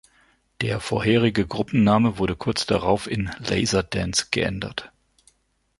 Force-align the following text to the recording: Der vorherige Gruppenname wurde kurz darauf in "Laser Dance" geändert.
Der 0.61 0.79
vorherige 0.79 1.45
Gruppenname 1.45 2.17
wurde 2.17 2.35
kurz 2.35 2.65
darauf 2.65 3.05
in 3.05 3.29
"Laser 3.37 3.83
Dance" 3.83 4.29
geändert. 4.31 4.91